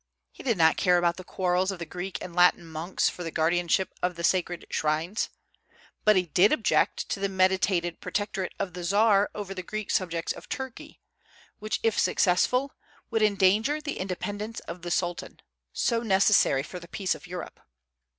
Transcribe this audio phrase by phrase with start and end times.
[0.31, 3.29] He did not care about the quarrels of the Greek and Latin monks for the
[3.29, 5.29] guardianship of the sacred shrines;
[6.05, 10.31] but he did object to the meditated protectorate of the Czar over the Greek subjects
[10.33, 10.99] of Turkey,
[11.59, 12.73] which, if successful,
[13.11, 15.39] would endanger the independence of the Sultan,
[15.71, 17.59] so necessary for the peace of Europe.